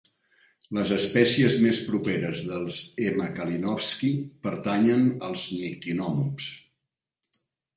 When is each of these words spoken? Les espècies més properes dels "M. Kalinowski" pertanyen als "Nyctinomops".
Les 0.77 0.93
espècies 0.95 1.57
més 1.65 1.81
properes 1.89 2.41
dels 2.47 2.79
"M. 3.11 3.27
Kalinowski" 3.41 4.09
pertanyen 4.47 5.05
als 5.29 5.47
"Nyctinomops". 5.61 6.53